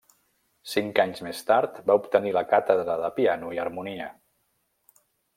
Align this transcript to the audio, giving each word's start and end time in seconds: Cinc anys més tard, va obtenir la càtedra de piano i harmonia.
Cinc 0.69 0.99
anys 1.01 1.19
més 1.25 1.41
tard, 1.49 1.75
va 1.89 1.97
obtenir 1.99 2.33
la 2.37 2.43
càtedra 2.53 2.95
de 3.01 3.11
piano 3.19 3.51
i 3.57 3.61
harmonia. 3.65 4.07